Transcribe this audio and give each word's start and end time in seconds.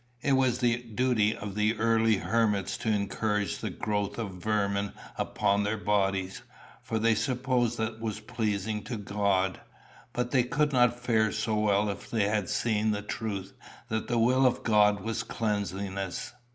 It 0.23 0.31
was 0.33 0.57
the 0.57 0.77
duty 0.81 1.37
of 1.37 1.53
the 1.53 1.77
early 1.77 2.15
hermits 2.17 2.75
to 2.77 2.89
encourage 2.89 3.59
the 3.59 3.69
growth 3.69 4.17
of 4.17 4.31
vermin 4.41 4.93
upon 5.15 5.61
their 5.61 5.77
bodies, 5.77 6.41
for 6.81 6.97
they 6.97 7.13
supposed 7.13 7.77
that 7.77 8.01
was 8.01 8.19
pleasing 8.19 8.81
to 8.85 8.97
God; 8.97 9.61
but 10.11 10.31
they 10.31 10.41
could 10.41 10.73
not 10.73 10.99
fare 10.99 11.31
so 11.31 11.53
well 11.53 11.87
as 11.87 11.99
if 11.99 12.09
they 12.09 12.27
had 12.27 12.49
seen 12.49 12.89
the 12.89 13.03
truth 13.03 13.53
that 13.89 14.07
the 14.07 14.17
will 14.17 14.47
of 14.47 14.63
God 14.63 15.01
was 15.01 15.21
cleanliness. 15.21 16.33